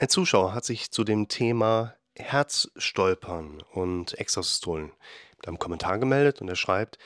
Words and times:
Ein 0.00 0.08
Zuschauer 0.08 0.54
hat 0.54 0.64
sich 0.64 0.92
zu 0.92 1.02
dem 1.02 1.26
Thema 1.26 1.96
Herzstolpern 2.14 3.64
und 3.72 4.16
Extrasystolen 4.16 4.92
mit 5.38 5.48
einem 5.48 5.58
Kommentar 5.58 5.98
gemeldet 5.98 6.40
und 6.40 6.48
er 6.48 6.54
schreibt: 6.54 6.98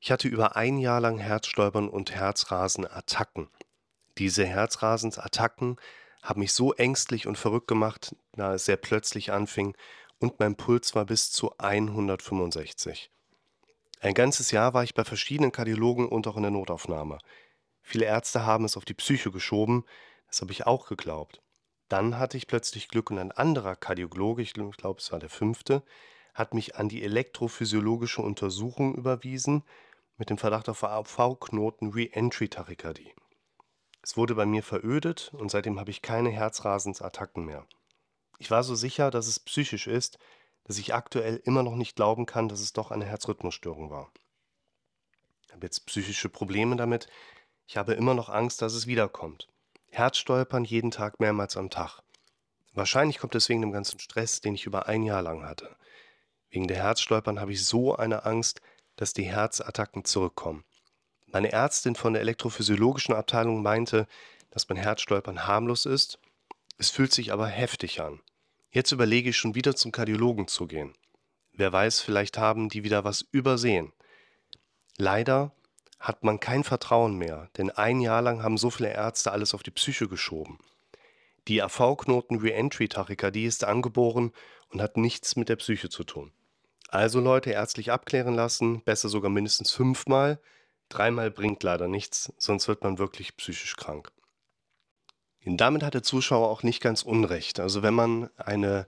„Ich 0.00 0.10
hatte 0.10 0.26
über 0.26 0.56
ein 0.56 0.78
Jahr 0.78 1.00
lang 1.00 1.18
Herzstolpern 1.18 1.88
und 1.88 2.10
Herzrasen-Attacken. 2.10 3.50
Diese 4.18 4.44
Herzrasensattacken 4.44 5.76
haben 6.24 6.40
mich 6.40 6.52
so 6.52 6.72
ängstlich 6.72 7.28
und 7.28 7.38
verrückt 7.38 7.68
gemacht, 7.68 8.16
da 8.32 8.54
es 8.54 8.64
sehr 8.64 8.76
plötzlich 8.76 9.30
anfing 9.30 9.76
und 10.18 10.40
mein 10.40 10.56
Puls 10.56 10.96
war 10.96 11.06
bis 11.06 11.30
zu 11.30 11.56
165. 11.58 13.12
Ein 14.00 14.14
ganzes 14.14 14.50
Jahr 14.50 14.74
war 14.74 14.82
ich 14.82 14.94
bei 14.94 15.04
verschiedenen 15.04 15.52
Kardiologen 15.52 16.08
und 16.08 16.26
auch 16.26 16.36
in 16.36 16.42
der 16.42 16.50
Notaufnahme. 16.50 17.18
Viele 17.80 18.06
Ärzte 18.06 18.44
haben 18.44 18.64
es 18.64 18.76
auf 18.76 18.84
die 18.84 18.94
Psyche 18.94 19.30
geschoben, 19.30 19.84
das 20.26 20.40
habe 20.40 20.50
ich 20.50 20.66
auch 20.66 20.88
geglaubt. 20.88 21.40
Dann 21.90 22.20
hatte 22.20 22.36
ich 22.36 22.46
plötzlich 22.46 22.88
Glück 22.88 23.10
und 23.10 23.18
ein 23.18 23.32
anderer 23.32 23.74
Kardiologe, 23.74 24.42
ich 24.42 24.54
glaube, 24.54 25.00
es 25.00 25.10
war 25.10 25.18
der 25.18 25.28
fünfte, 25.28 25.82
hat 26.34 26.54
mich 26.54 26.76
an 26.76 26.88
die 26.88 27.02
elektrophysiologische 27.02 28.22
Untersuchung 28.22 28.94
überwiesen 28.94 29.64
mit 30.16 30.30
dem 30.30 30.38
Verdacht 30.38 30.68
auf 30.68 30.84
AV-Knoten 30.84 31.90
Re-Entry-Tachykardie. 31.90 33.12
Es 34.02 34.16
wurde 34.16 34.36
bei 34.36 34.46
mir 34.46 34.62
verödet 34.62 35.32
und 35.34 35.50
seitdem 35.50 35.80
habe 35.80 35.90
ich 35.90 36.00
keine 36.00 36.30
Herzrasensattacken 36.30 37.44
mehr. 37.44 37.66
Ich 38.38 38.52
war 38.52 38.62
so 38.62 38.76
sicher, 38.76 39.10
dass 39.10 39.26
es 39.26 39.40
psychisch 39.40 39.88
ist, 39.88 40.20
dass 40.62 40.78
ich 40.78 40.94
aktuell 40.94 41.42
immer 41.42 41.64
noch 41.64 41.74
nicht 41.74 41.96
glauben 41.96 42.24
kann, 42.24 42.48
dass 42.48 42.60
es 42.60 42.72
doch 42.72 42.92
eine 42.92 43.04
Herzrhythmusstörung 43.04 43.90
war. 43.90 44.12
Ich 45.44 45.52
habe 45.52 45.66
jetzt 45.66 45.86
psychische 45.86 46.28
Probleme 46.28 46.76
damit. 46.76 47.08
Ich 47.66 47.76
habe 47.76 47.94
immer 47.94 48.14
noch 48.14 48.28
Angst, 48.28 48.62
dass 48.62 48.74
es 48.74 48.86
wiederkommt. 48.86 49.48
Herzstolpern 49.90 50.64
jeden 50.64 50.90
Tag 50.90 51.20
mehrmals 51.20 51.56
am 51.56 51.68
Tag. 51.68 52.00
Wahrscheinlich 52.72 53.18
kommt 53.18 53.34
es 53.34 53.48
wegen 53.48 53.60
dem 53.60 53.72
ganzen 53.72 53.98
Stress, 53.98 54.40
den 54.40 54.54
ich 54.54 54.64
über 54.64 54.86
ein 54.86 55.02
Jahr 55.02 55.22
lang 55.22 55.44
hatte. 55.44 55.76
Wegen 56.50 56.68
der 56.68 56.78
Herzstolpern 56.78 57.40
habe 57.40 57.52
ich 57.52 57.64
so 57.66 57.96
eine 57.96 58.24
Angst, 58.24 58.60
dass 58.96 59.12
die 59.12 59.24
Herzattacken 59.24 60.04
zurückkommen. 60.04 60.64
Meine 61.26 61.52
Ärztin 61.52 61.94
von 61.94 62.12
der 62.12 62.22
elektrophysiologischen 62.22 63.14
Abteilung 63.14 63.62
meinte, 63.62 64.06
dass 64.50 64.68
mein 64.68 64.78
Herzstolpern 64.78 65.46
harmlos 65.46 65.86
ist. 65.86 66.18
Es 66.78 66.90
fühlt 66.90 67.12
sich 67.12 67.32
aber 67.32 67.46
heftig 67.46 68.00
an. 68.00 68.20
Jetzt 68.70 68.92
überlege 68.92 69.30
ich 69.30 69.36
schon 69.36 69.54
wieder 69.54 69.74
zum 69.74 69.92
Kardiologen 69.92 70.48
zu 70.48 70.66
gehen. 70.66 70.92
Wer 71.52 71.72
weiß, 71.72 72.00
vielleicht 72.00 72.38
haben 72.38 72.68
die 72.68 72.84
wieder 72.84 73.04
was 73.04 73.22
übersehen. 73.32 73.92
Leider 74.96 75.52
hat 76.00 76.24
man 76.24 76.40
kein 76.40 76.64
Vertrauen 76.64 77.16
mehr, 77.16 77.50
denn 77.58 77.70
ein 77.70 78.00
Jahr 78.00 78.22
lang 78.22 78.42
haben 78.42 78.56
so 78.56 78.70
viele 78.70 78.92
Ärzte 78.92 79.30
alles 79.30 79.54
auf 79.54 79.62
die 79.62 79.70
Psyche 79.70 80.08
geschoben. 80.08 80.58
Die 81.46 81.62
AV-Knoten 81.62 82.38
Re-Entry-Tachykardie 82.38 83.44
ist 83.44 83.64
angeboren 83.64 84.32
und 84.70 84.80
hat 84.80 84.96
nichts 84.96 85.36
mit 85.36 85.48
der 85.48 85.56
Psyche 85.56 85.90
zu 85.90 86.04
tun. 86.04 86.32
Also 86.88 87.20
Leute 87.20 87.50
ärztlich 87.50 87.92
abklären 87.92 88.34
lassen, 88.34 88.82
besser 88.82 89.08
sogar 89.08 89.30
mindestens 89.30 89.72
fünfmal. 89.72 90.40
Dreimal 90.88 91.30
bringt 91.30 91.62
leider 91.62 91.86
nichts, 91.86 92.32
sonst 92.38 92.66
wird 92.66 92.82
man 92.82 92.98
wirklich 92.98 93.36
psychisch 93.36 93.76
krank. 93.76 94.10
Und 95.44 95.58
damit 95.58 95.82
hat 95.82 95.94
der 95.94 96.02
Zuschauer 96.02 96.48
auch 96.48 96.62
nicht 96.62 96.80
ganz 96.82 97.02
unrecht. 97.02 97.60
Also 97.60 97.82
wenn 97.82 97.94
man 97.94 98.30
eine 98.36 98.86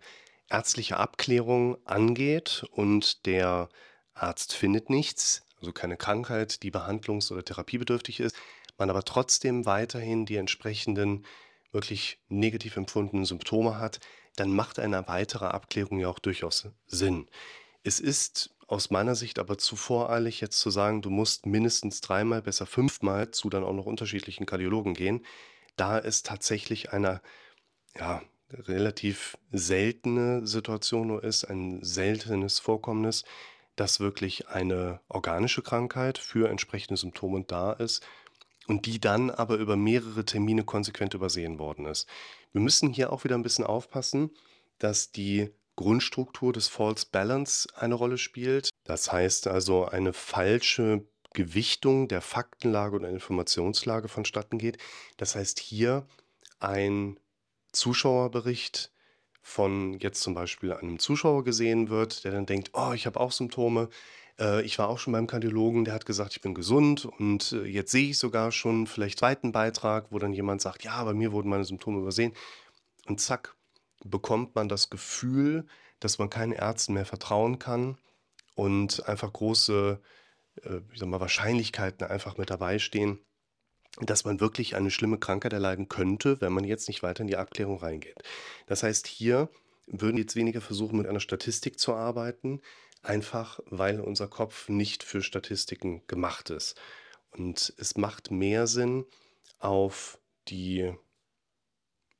ärztliche 0.48 0.96
Abklärung 0.96 1.77
angeht 1.86 2.64
und 2.72 3.27
der 3.27 3.68
Arzt 4.14 4.55
findet 4.55 4.90
nichts, 4.90 5.46
also 5.62 5.72
keine 5.72 5.96
Krankheit, 5.96 6.62
die 6.62 6.70
behandlungs- 6.70 7.32
oder 7.32 7.44
therapiebedürftig 7.44 8.20
ist, 8.20 8.36
man 8.78 8.91
aber 8.91 9.05
trotzdem 9.05 9.64
weiterhin 9.64 10.27
die 10.27 10.36
entsprechenden 10.36 11.24
wirklich 11.70 12.18
negativ 12.28 12.77
empfundenen 12.77 13.24
Symptome 13.24 13.78
hat, 13.78 14.00
dann 14.36 14.55
macht 14.55 14.78
eine 14.78 15.06
weitere 15.08 15.46
Abklärung 15.46 15.98
ja 15.98 16.08
auch 16.08 16.18
durchaus 16.18 16.68
Sinn. 16.86 17.28
Es 17.83 18.00
ist 18.00 18.55
aus 18.66 18.90
meiner 18.90 19.14
Sicht 19.14 19.38
aber 19.38 19.58
zu 19.58 19.77
voreilig, 19.77 20.40
jetzt 20.40 20.58
zu 20.58 20.70
sagen, 20.70 21.02
du 21.02 21.11
musst 21.11 21.46
mindestens 21.46 22.01
dreimal, 22.01 22.42
besser 22.42 22.67
fünfmal 22.67 23.30
zu 23.30 23.51
dann 23.51 23.64
auch 23.64 23.74
noch 23.74 23.86
unterschiedlichen 23.86 24.46
Kardiologen 24.46 24.95
gehen, 24.95 25.24
da 25.77 25.98
es 25.98 26.22
tatsächlich 26.22 26.92
eine 26.92 27.20
ja, 27.98 28.22
relativ 28.51 29.36
seltene 29.51 30.46
Situation 30.46 31.08
nur 31.08 31.24
ist, 31.24 31.45
ein 31.45 31.83
seltenes 31.83 32.61
Vorkommnis, 32.61 33.24
dass 33.77 34.00
wirklich 34.00 34.48
eine 34.48 35.00
organische 35.08 35.62
Krankheit 35.62 36.18
für 36.18 36.48
entsprechende 36.48 36.96
Symptome 36.96 37.44
da 37.46 37.72
ist 37.72 38.06
und 38.66 38.86
die 38.86 39.00
dann 39.00 39.30
aber 39.30 39.56
über 39.56 39.77
mehrere 39.77 40.24
Termine 40.24 40.64
konsequent 40.64 41.14
übersehen 41.14 41.58
worden 41.58 41.86
ist. 41.86 42.08
Wir 42.52 42.60
müssen 42.60 42.90
hier 42.90 43.12
auch 43.12 43.24
wieder 43.24 43.34
ein 43.36 43.42
bisschen 43.42 43.64
aufpassen, 43.64 44.30
dass 44.78 45.10
die 45.10 45.50
Grundstruktur 45.77 46.52
des 46.52 46.68
False 46.68 47.06
Balance 47.10 47.68
eine 47.74 47.94
Rolle 47.94 48.18
spielt. 48.18 48.70
Das 48.84 49.10
heißt 49.10 49.46
also 49.46 49.86
eine 49.86 50.12
falsche 50.12 51.06
Gewichtung 51.33 52.08
der 52.08 52.20
Faktenlage 52.20 52.96
oder 52.96 53.08
Informationslage 53.08 54.08
vonstatten 54.08 54.58
geht. 54.58 54.78
Das 55.16 55.34
heißt 55.34 55.58
hier 55.58 56.06
ein 56.60 57.18
Zuschauerbericht 57.72 58.92
von 59.42 59.98
jetzt 59.98 60.23
zum 60.23 60.35
Beispiel 60.35 60.73
einem 60.73 60.98
Zuschauer 60.98 61.45
gesehen 61.45 61.91
wird, 61.91 62.25
der 62.25 62.33
dann 62.33 62.47
denkt, 62.47 62.70
oh, 62.73 62.92
ich 62.95 63.07
habe 63.07 63.20
auch 63.20 63.33
Symptome, 63.33 63.89
äh, 64.39 64.63
ich 64.63 64.79
war 64.79 64.89
auch 64.89 64.98
schon 64.98 65.13
beim 65.13 65.27
Kardiologen, 65.27 65.85
der 65.85 65.95
hat 65.95 66.07
gesagt, 66.07 66.33
ich 66.33 66.41
bin 66.41 66.55
gesund 66.55 67.05
und 67.05 67.52
äh, 67.52 67.64
jetzt 67.64 67.91
sehe 67.91 68.11
ich 68.11 68.19
sogar 68.19 68.52
schon 68.52 68.86
vielleicht 68.86 69.19
zweiten 69.19 69.52
Beitrag, 69.52 70.07
wo 70.11 70.19
dann 70.19 70.33
jemand 70.33 70.63
sagt, 70.63 70.85
ja, 70.85 71.02
bei 71.05 71.13
mir 71.13 71.33
wurden 71.33 71.51
meine 71.51 71.64
Symptome 71.64 72.01
übersehen. 72.01 72.33
Und 73.07 73.20
zack, 73.20 73.57
bekommt 74.05 74.55
man 74.55 74.69
das 74.69 74.91
Gefühl, 74.91 75.67
dass 76.01 76.19
man 76.19 76.31
keinen 76.31 76.52
Ärzten 76.52 76.95
mehr 76.95 77.07
vertrauen 77.07 77.58
kann 77.58 77.98
und 78.55 79.07
einfach 79.08 79.33
große, 79.33 80.01
äh, 80.63 80.81
ich 80.92 81.01
sag 81.01 81.08
mal, 81.08 81.20
Wahrscheinlichkeiten 81.20 82.07
einfach 82.07 82.39
mit 82.39 82.51
dabei 82.51 82.79
stehen, 82.79 83.19
dass 84.01 84.25
man 84.25 84.41
wirklich 84.41 84.75
eine 84.75 84.91
schlimme 84.91 85.19
Krankheit 85.19 85.53
erleiden 85.53 85.89
könnte, 85.89 86.41
wenn 86.41 86.53
man 86.53 86.64
jetzt 86.64 86.89
nicht 86.89 87.03
weiter 87.03 87.23
in 87.23 87.27
die 87.27 87.36
Abklärung 87.36 87.79
reingeht. 87.79 88.17
Das 88.67 88.83
heißt, 88.83 89.07
hier 89.07 89.48
würden 89.86 90.17
wir 90.17 90.23
jetzt 90.23 90.36
weniger 90.36 90.61
versuchen, 90.61 90.97
mit 90.97 91.07
einer 91.07 91.20
Statistik 91.20 91.79
zu 91.79 91.95
arbeiten, 91.95 92.61
einfach 93.02 93.61
weil 93.67 94.01
unser 94.01 94.29
Kopf 94.29 94.69
nicht 94.69 95.02
für 95.02 95.23
Statistiken 95.23 96.02
gemacht 96.07 96.51
ist. 96.51 96.81
Und 97.31 97.75
es 97.79 97.97
macht 97.97 98.31
mehr 98.31 98.67
Sinn, 98.67 99.05
auf 99.58 100.19
die 100.48 100.92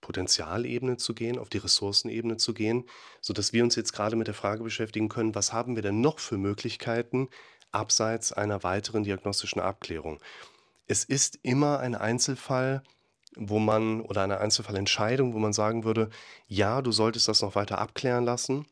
Potenzialebene 0.00 0.97
zu 0.97 1.15
gehen, 1.15 1.38
auf 1.38 1.49
die 1.49 1.59
Ressourcenebene 1.59 2.37
zu 2.37 2.55
gehen, 2.55 2.84
sodass 3.21 3.53
wir 3.53 3.62
uns 3.62 3.77
jetzt 3.77 3.93
gerade 3.93 4.16
mit 4.16 4.27
der 4.27 4.34
Frage 4.34 4.62
beschäftigen 4.62 5.09
können, 5.09 5.34
was 5.34 5.53
haben 5.53 5.77
wir 5.77 5.82
denn 5.82 6.00
noch 6.00 6.19
für 6.19 6.38
Möglichkeiten 6.38 7.28
abseits 7.71 8.32
einer 8.32 8.62
weiteren 8.62 9.05
diagnostischen 9.05 9.61
Abklärung? 9.61 10.21
Es 10.87 11.04
ist 11.04 11.38
immer 11.43 11.81
ein 11.81 11.94
Einzelfall, 11.94 12.82
wo 13.37 13.59
man 13.59 14.00
oder 14.03 14.22
eine 14.22 14.38
Einzelfallentscheidung, 14.38 15.34
wo 15.34 15.38
man 15.38 15.53
sagen 15.53 15.84
würde, 15.84 16.10
ja, 16.47 16.82
du 16.82 16.93
solltest 16.93 17.28
das 17.28 17.41
noch 17.43 17.54
weiter 17.54 17.78
abklären 17.78 18.25
lassen, 18.25 18.66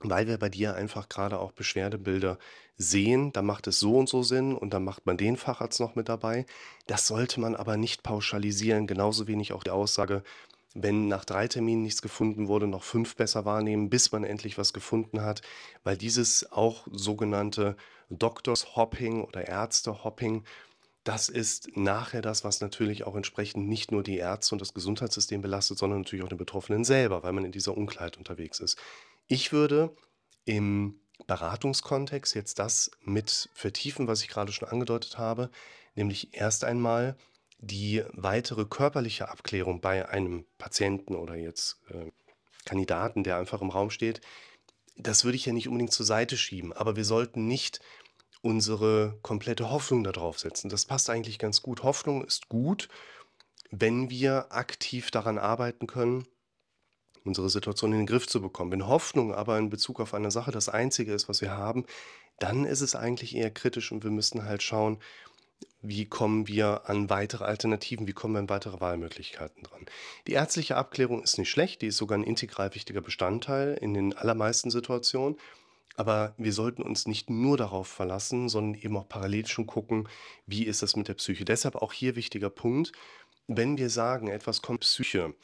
weil 0.00 0.26
wir 0.26 0.38
bei 0.38 0.48
dir 0.48 0.74
einfach 0.74 1.08
gerade 1.08 1.38
auch 1.38 1.52
Beschwerdebilder 1.52 2.38
sehen, 2.76 3.32
da 3.32 3.42
macht 3.42 3.66
es 3.66 3.78
so 3.80 3.96
und 3.96 4.08
so 4.08 4.22
Sinn 4.22 4.54
und 4.54 4.74
dann 4.74 4.84
macht 4.84 5.06
man 5.06 5.16
den 5.16 5.36
Facharzt 5.36 5.80
noch 5.80 5.94
mit 5.94 6.08
dabei. 6.08 6.46
Das 6.86 7.06
sollte 7.06 7.40
man 7.40 7.54
aber 7.54 7.76
nicht 7.76 8.02
pauschalisieren, 8.02 8.86
genauso 8.86 9.26
wenig 9.26 9.52
auch 9.52 9.62
die 9.62 9.70
Aussage, 9.70 10.22
wenn 10.74 11.08
nach 11.08 11.24
drei 11.24 11.48
Terminen 11.48 11.82
nichts 11.82 12.02
gefunden 12.02 12.48
wurde, 12.48 12.66
noch 12.66 12.82
fünf 12.82 13.16
besser 13.16 13.46
wahrnehmen, 13.46 13.88
bis 13.88 14.12
man 14.12 14.24
endlich 14.24 14.58
was 14.58 14.74
gefunden 14.74 15.22
hat, 15.22 15.40
weil 15.84 15.96
dieses 15.96 16.52
auch 16.52 16.86
sogenannte 16.90 17.76
Doctors 18.10 18.76
Hopping 18.76 19.24
oder 19.24 19.48
Ärzte 19.48 20.04
Hopping, 20.04 20.44
das 21.06 21.28
ist 21.28 21.76
nachher 21.76 22.20
das, 22.20 22.42
was 22.42 22.60
natürlich 22.60 23.04
auch 23.04 23.14
entsprechend 23.14 23.68
nicht 23.68 23.92
nur 23.92 24.02
die 24.02 24.16
Ärzte 24.16 24.56
und 24.56 24.60
das 24.60 24.74
Gesundheitssystem 24.74 25.40
belastet, 25.40 25.78
sondern 25.78 26.00
natürlich 26.00 26.24
auch 26.24 26.28
den 26.28 26.36
Betroffenen 26.36 26.84
selber, 26.84 27.22
weil 27.22 27.32
man 27.32 27.44
in 27.44 27.52
dieser 27.52 27.76
Unklarheit 27.76 28.16
unterwegs 28.16 28.58
ist. 28.58 28.76
Ich 29.28 29.52
würde 29.52 29.94
im 30.46 30.98
Beratungskontext 31.28 32.34
jetzt 32.34 32.58
das 32.58 32.90
mit 33.02 33.48
vertiefen, 33.54 34.08
was 34.08 34.22
ich 34.22 34.28
gerade 34.28 34.50
schon 34.50 34.68
angedeutet 34.68 35.16
habe, 35.16 35.50
nämlich 35.94 36.34
erst 36.34 36.64
einmal 36.64 37.16
die 37.58 38.02
weitere 38.12 38.64
körperliche 38.64 39.28
Abklärung 39.28 39.80
bei 39.80 40.08
einem 40.08 40.44
Patienten 40.58 41.14
oder 41.14 41.36
jetzt 41.36 41.80
äh, 41.88 42.10
Kandidaten, 42.64 43.22
der 43.22 43.36
einfach 43.36 43.62
im 43.62 43.70
Raum 43.70 43.90
steht. 43.90 44.20
Das 44.96 45.24
würde 45.24 45.36
ich 45.36 45.46
ja 45.46 45.52
nicht 45.52 45.68
unbedingt 45.68 45.92
zur 45.92 46.04
Seite 46.04 46.36
schieben, 46.36 46.72
aber 46.72 46.96
wir 46.96 47.04
sollten 47.04 47.46
nicht 47.46 47.80
unsere 48.46 49.18
komplette 49.22 49.70
Hoffnung 49.70 50.04
darauf 50.04 50.38
setzen. 50.38 50.68
Das 50.68 50.84
passt 50.84 51.10
eigentlich 51.10 51.38
ganz 51.38 51.62
gut. 51.62 51.82
Hoffnung 51.82 52.24
ist 52.24 52.48
gut, 52.48 52.88
wenn 53.70 54.08
wir 54.08 54.46
aktiv 54.50 55.10
daran 55.10 55.38
arbeiten 55.38 55.88
können, 55.88 56.26
unsere 57.24 57.50
Situation 57.50 57.92
in 57.92 57.98
den 57.98 58.06
Griff 58.06 58.28
zu 58.28 58.40
bekommen. 58.40 58.70
Wenn 58.70 58.86
Hoffnung 58.86 59.34
aber 59.34 59.58
in 59.58 59.68
Bezug 59.68 60.00
auf 60.00 60.14
eine 60.14 60.30
Sache 60.30 60.52
das 60.52 60.68
Einzige 60.68 61.12
ist, 61.12 61.28
was 61.28 61.40
wir 61.40 61.50
haben, 61.50 61.84
dann 62.38 62.64
ist 62.64 62.82
es 62.82 62.94
eigentlich 62.94 63.34
eher 63.34 63.50
kritisch 63.50 63.90
und 63.90 64.04
wir 64.04 64.12
müssen 64.12 64.44
halt 64.44 64.62
schauen, 64.62 64.98
wie 65.82 66.06
kommen 66.06 66.46
wir 66.46 66.88
an 66.88 67.10
weitere 67.10 67.44
Alternativen, 67.44 68.06
wie 68.06 68.12
kommen 68.12 68.34
wir 68.34 68.40
an 68.40 68.48
weitere 68.48 68.80
Wahlmöglichkeiten 68.80 69.64
dran. 69.64 69.86
Die 70.26 70.32
ärztliche 70.32 70.76
Abklärung 70.76 71.22
ist 71.22 71.38
nicht 71.38 71.50
schlecht, 71.50 71.82
die 71.82 71.88
ist 71.88 71.96
sogar 71.96 72.18
ein 72.18 72.24
integral 72.24 72.74
wichtiger 72.74 73.00
Bestandteil 73.00 73.76
in 73.80 73.94
den 73.94 74.16
allermeisten 74.16 74.70
Situationen. 74.70 75.36
Aber 75.96 76.34
wir 76.36 76.52
sollten 76.52 76.82
uns 76.82 77.06
nicht 77.06 77.30
nur 77.30 77.56
darauf 77.56 77.88
verlassen, 77.88 78.48
sondern 78.48 78.80
eben 78.80 78.96
auch 78.96 79.08
parallel 79.08 79.46
schon 79.46 79.66
gucken, 79.66 80.08
wie 80.46 80.64
ist 80.64 80.82
das 80.82 80.94
mit 80.96 81.08
der 81.08 81.14
Psyche. 81.14 81.44
Deshalb 81.44 81.76
auch 81.76 81.92
hier 81.92 82.16
wichtiger 82.16 82.50
Punkt, 82.50 82.92
wenn 83.48 83.78
wir 83.78 83.90
sagen, 83.90 84.28
etwas 84.28 84.60
kommt 84.60 84.80
Psyche, 84.80 85.34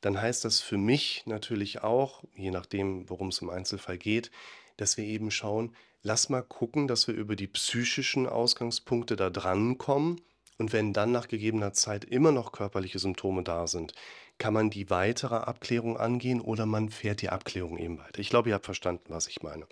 dann 0.00 0.20
heißt 0.20 0.44
das 0.44 0.60
für 0.60 0.78
mich 0.78 1.22
natürlich 1.26 1.82
auch, 1.82 2.24
je 2.34 2.50
nachdem, 2.50 3.08
worum 3.08 3.28
es 3.28 3.38
im 3.40 3.50
Einzelfall 3.50 3.98
geht, 3.98 4.30
dass 4.76 4.96
wir 4.96 5.04
eben 5.04 5.30
schauen, 5.30 5.74
lass 6.02 6.28
mal 6.28 6.42
gucken, 6.42 6.88
dass 6.88 7.06
wir 7.06 7.14
über 7.14 7.36
die 7.36 7.46
psychischen 7.46 8.26
Ausgangspunkte 8.26 9.16
da 9.16 9.30
drankommen. 9.30 10.20
Und 10.58 10.72
wenn 10.72 10.92
dann 10.92 11.12
nach 11.12 11.28
gegebener 11.28 11.72
Zeit 11.72 12.04
immer 12.04 12.32
noch 12.32 12.52
körperliche 12.52 12.98
Symptome 12.98 13.42
da 13.42 13.66
sind, 13.66 13.94
kann 14.38 14.54
man 14.54 14.70
die 14.70 14.90
weitere 14.90 15.36
Abklärung 15.36 15.96
angehen 15.96 16.40
oder 16.40 16.66
man 16.66 16.90
fährt 16.90 17.22
die 17.22 17.30
Abklärung 17.30 17.78
eben 17.78 17.98
weiter. 17.98 18.18
Ich 18.18 18.28
glaube, 18.28 18.48
ihr 18.48 18.56
habt 18.56 18.64
verstanden, 18.64 19.04
was 19.08 19.28
ich 19.28 19.42
meine. 19.42 19.66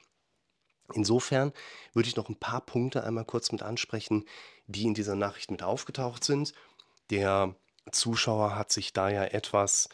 Insofern 0.94 1.52
würde 1.92 2.08
ich 2.08 2.16
noch 2.16 2.28
ein 2.28 2.38
paar 2.38 2.60
Punkte 2.60 3.04
einmal 3.04 3.24
kurz 3.24 3.52
mit 3.52 3.62
ansprechen, 3.62 4.24
die 4.66 4.84
in 4.84 4.94
dieser 4.94 5.16
Nachricht 5.16 5.50
mit 5.50 5.62
aufgetaucht 5.62 6.24
sind. 6.24 6.52
Der 7.10 7.54
Zuschauer 7.90 8.56
hat 8.56 8.72
sich 8.72 8.92
da 8.92 9.08
ja 9.08 9.24
etwas 9.24 9.88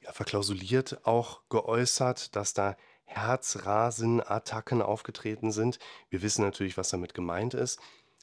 ja, 0.00 0.12
verklausuliert 0.12 1.06
auch 1.06 1.42
geäußert, 1.48 2.34
dass 2.36 2.54
da 2.54 2.76
Herzrasenattacken 3.04 4.82
aufgetreten 4.82 5.52
sind. 5.52 5.78
Wir 6.10 6.22
wissen 6.22 6.42
natürlich, 6.42 6.76
was 6.76 6.90
damit 6.90 7.14
gemeint 7.14 7.54
ist, 7.54 7.80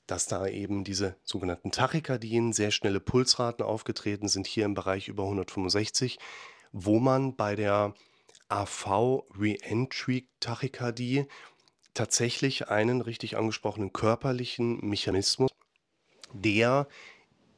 dass 0.07 0.27
da 0.27 0.45
eben 0.47 0.83
diese 0.83 1.15
sogenannten 1.23 1.71
Tachykardien, 1.71 2.51
sehr 2.53 2.71
schnelle 2.71 2.99
Pulsraten 2.99 3.65
aufgetreten 3.65 4.27
sind, 4.27 4.47
hier 4.47 4.65
im 4.65 4.73
Bereich 4.73 5.07
über 5.07 5.23
165, 5.23 6.19
wo 6.73 6.99
man 6.99 7.35
bei 7.35 7.55
der 7.55 7.93
AV 8.49 9.23
Reentry 9.37 10.27
Tachykardie 10.39 11.27
tatsächlich 11.93 12.69
einen 12.69 13.01
richtig 13.01 13.37
angesprochenen 13.37 13.93
körperlichen 13.93 14.79
Mechanismus, 14.87 15.51
der 16.33 16.87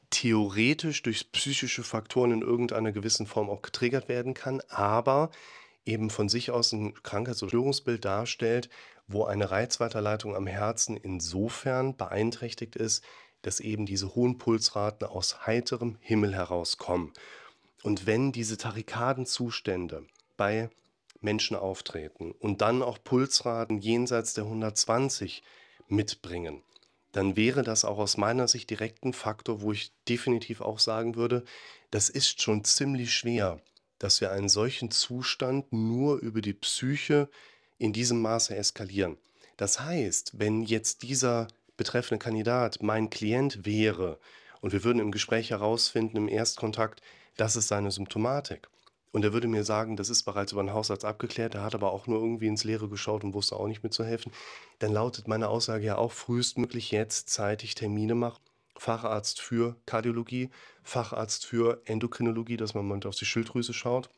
theoretisch 0.09 1.01
durch 1.03 1.31
psychische 1.31 1.83
Faktoren 1.83 2.31
in 2.31 2.41
irgendeiner 2.41 2.91
gewissen 2.91 3.27
Form 3.27 3.49
auch 3.49 3.61
getriggert 3.61 4.07
werden 4.07 4.33
kann, 4.33 4.61
aber 4.69 5.31
eben 5.85 6.09
von 6.09 6.29
sich 6.29 6.51
aus 6.51 6.71
ein 6.71 6.93
Krankheits- 7.03 7.43
oder 7.43 7.49
Störungsbild 7.49 8.05
darstellt, 8.05 8.69
wo 9.07 9.25
eine 9.25 9.51
Reizweiterleitung 9.51 10.35
am 10.35 10.47
Herzen 10.47 10.97
insofern 10.97 11.95
beeinträchtigt 11.95 12.75
ist, 12.75 13.03
dass 13.43 13.59
eben 13.59 13.85
diese 13.85 14.15
hohen 14.15 14.37
Pulsraten 14.37 15.07
aus 15.07 15.45
heiterem 15.45 15.97
Himmel 15.99 16.33
herauskommen. 16.33 17.13
Und 17.83 18.07
wenn 18.07 18.31
diese 18.31 18.57
Tachykardenzustände 18.57 20.07
bei 20.37 20.69
Menschen 21.25 21.57
auftreten 21.57 22.31
und 22.31 22.61
dann 22.61 22.81
auch 22.81 22.97
Pulsraten 23.03 23.79
jenseits 23.79 24.33
der 24.33 24.45
120 24.45 25.43
mitbringen, 25.89 26.63
dann 27.11 27.35
wäre 27.35 27.63
das 27.63 27.83
auch 27.83 27.97
aus 27.97 28.15
meiner 28.15 28.47
Sicht 28.47 28.69
direkt 28.69 29.03
ein 29.03 29.13
Faktor, 29.13 29.61
wo 29.61 29.73
ich 29.73 29.91
definitiv 30.07 30.61
auch 30.61 30.79
sagen 30.79 31.15
würde, 31.15 31.43
das 31.91 32.09
ist 32.09 32.41
schon 32.41 32.63
ziemlich 32.63 33.13
schwer, 33.13 33.59
dass 33.99 34.21
wir 34.21 34.31
einen 34.31 34.49
solchen 34.49 34.91
Zustand 34.91 35.71
nur 35.71 36.17
über 36.17 36.41
die 36.41 36.53
Psyche 36.53 37.29
in 37.77 37.93
diesem 37.93 38.21
Maße 38.21 38.55
eskalieren. 38.55 39.17
Das 39.57 39.79
heißt, 39.79 40.39
wenn 40.39 40.61
jetzt 40.61 41.03
dieser 41.03 41.47
betreffende 41.77 42.23
Kandidat 42.23 42.81
mein 42.81 43.09
Klient 43.09 43.65
wäre 43.65 44.19
und 44.61 44.73
wir 44.73 44.83
würden 44.83 44.99
im 44.99 45.11
Gespräch 45.11 45.51
herausfinden, 45.51 46.17
im 46.17 46.27
Erstkontakt, 46.27 47.01
das 47.37 47.55
ist 47.55 47.67
seine 47.67 47.91
Symptomatik, 47.91 48.67
und 49.15 49.23
er 49.23 49.31
würde 49.31 49.47
mir 49.47 49.63
sagen, 49.63 49.95
das 49.95 50.09
ist 50.09 50.23
bereits 50.23 50.51
über 50.51 50.59
einen 50.59 50.73
Hausarzt 50.73 51.05
abgeklärt, 51.05 51.55
er 51.55 51.63
hat 51.63 51.73
aber 51.73 51.93
auch 51.93 52.05
nur 52.05 52.19
irgendwie 52.19 52.47
ins 52.47 52.65
Leere 52.65 52.89
geschaut 52.89 53.23
und 53.23 53.33
wusste 53.33 53.55
auch 53.55 53.67
nicht 53.67 53.81
mitzuhelfen. 53.81 54.29
Dann 54.79 54.91
lautet 54.91 55.29
meine 55.29 55.47
Aussage 55.47 55.85
ja 55.85 55.97
auch 55.97 56.11
frühestmöglich 56.11 56.91
jetzt 56.91 57.29
zeitig 57.29 57.75
Termine 57.75 58.13
machen. 58.13 58.41
Facharzt 58.77 59.39
für 59.39 59.77
Kardiologie, 59.85 60.49
Facharzt 60.83 61.45
für 61.45 61.81
Endokrinologie, 61.85 62.57
dass 62.57 62.73
man 62.73 62.85
mal 62.85 62.99
auf 63.05 63.15
die 63.15 63.23
Schilddrüse 63.23 63.73
schaut. 63.73 64.09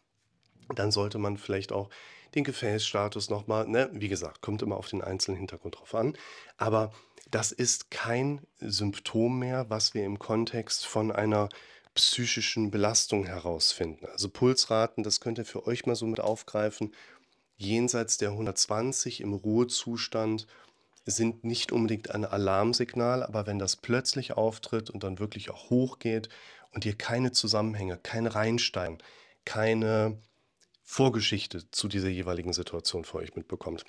Dann 0.73 0.89
sollte 0.89 1.19
man 1.19 1.37
vielleicht 1.37 1.71
auch 1.71 1.91
den 2.33 2.43
Gefäßstatus 2.43 3.29
nochmal, 3.29 3.67
ne, 3.67 3.91
wie 3.93 4.09
gesagt, 4.09 4.41
kommt 4.41 4.63
immer 4.63 4.77
auf 4.77 4.89
den 4.89 5.03
einzelnen 5.03 5.37
Hintergrund 5.37 5.77
drauf 5.77 5.93
an. 5.93 6.17
Aber 6.57 6.91
das 7.29 7.51
ist 7.51 7.91
kein 7.91 8.41
Symptom 8.59 9.37
mehr, 9.37 9.69
was 9.69 9.93
wir 9.93 10.05
im 10.05 10.17
Kontext 10.17 10.87
von 10.87 11.11
einer 11.11 11.49
psychischen 11.97 12.69
Belastung 12.69 13.25
herausfinden. 13.25 14.05
Also 14.05 14.29
Pulsraten, 14.29 15.03
das 15.03 15.19
könnt 15.19 15.39
ihr 15.39 15.45
für 15.45 15.65
euch 15.65 15.87
mal 15.87 15.95
so 15.95 16.05
mit 16.05 16.19
aufgreifen. 16.19 16.93
Jenseits 17.57 18.19
der 18.19 18.29
120 18.29 19.19
im 19.21 19.33
Ruhezustand 19.33 20.45
sind 21.05 21.43
nicht 21.43 21.71
unbedingt 21.71 22.11
ein 22.11 22.23
Alarmsignal, 22.23 23.23
aber 23.23 23.47
wenn 23.47 23.57
das 23.57 23.77
plötzlich 23.77 24.33
auftritt 24.33 24.91
und 24.91 25.03
dann 25.03 25.17
wirklich 25.17 25.49
auch 25.49 25.71
hochgeht 25.71 26.29
und 26.71 26.85
ihr 26.85 26.95
keine 26.95 27.31
Zusammenhänge, 27.31 27.97
kein 27.97 28.27
Reinstein, 28.27 28.99
keine 29.43 30.19
Vorgeschichte 30.83 31.69
zu 31.71 31.87
dieser 31.87 32.09
jeweiligen 32.09 32.53
Situation 32.53 33.05
für 33.05 33.17
euch 33.17 33.35
mitbekommt, 33.35 33.85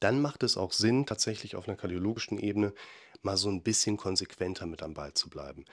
dann 0.00 0.22
macht 0.22 0.42
es 0.44 0.56
auch 0.56 0.72
Sinn, 0.72 1.04
tatsächlich 1.04 1.56
auf 1.56 1.68
einer 1.68 1.76
kardiologischen 1.76 2.38
Ebene 2.38 2.72
mal 3.20 3.36
so 3.36 3.50
ein 3.50 3.62
bisschen 3.62 3.98
konsequenter 3.98 4.64
mit 4.66 4.82
am 4.82 4.94
Ball 4.94 5.12
zu 5.12 5.28
bleiben. 5.28 5.66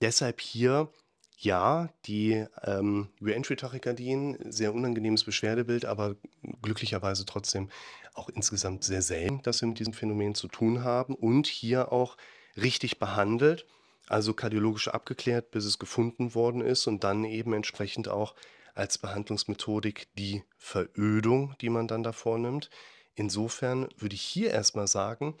Deshalb 0.00 0.40
hier, 0.40 0.92
ja, 1.36 1.88
die 2.06 2.44
ähm, 2.62 3.08
Reentry-Tachykardien, 3.20 4.50
sehr 4.50 4.74
unangenehmes 4.74 5.24
Beschwerdebild, 5.24 5.84
aber 5.84 6.16
glücklicherweise 6.62 7.26
trotzdem 7.26 7.70
auch 8.14 8.28
insgesamt 8.28 8.84
sehr 8.84 9.02
selten, 9.02 9.42
dass 9.42 9.60
wir 9.60 9.68
mit 9.68 9.78
diesem 9.78 9.92
Phänomen 9.92 10.34
zu 10.34 10.48
tun 10.48 10.84
haben 10.84 11.14
und 11.14 11.46
hier 11.46 11.92
auch 11.92 12.16
richtig 12.56 12.98
behandelt, 12.98 13.66
also 14.08 14.34
kardiologisch 14.34 14.88
abgeklärt, 14.88 15.50
bis 15.50 15.64
es 15.64 15.78
gefunden 15.78 16.34
worden 16.34 16.60
ist 16.60 16.86
und 16.86 17.04
dann 17.04 17.24
eben 17.24 17.52
entsprechend 17.52 18.08
auch 18.08 18.34
als 18.74 18.98
Behandlungsmethodik 18.98 20.08
die 20.16 20.44
Verödung, 20.56 21.54
die 21.60 21.68
man 21.68 21.88
dann 21.88 22.02
da 22.02 22.12
vornimmt. 22.12 22.70
Insofern 23.16 23.88
würde 23.96 24.14
ich 24.14 24.22
hier 24.22 24.52
erstmal 24.52 24.86
sagen, 24.86 25.34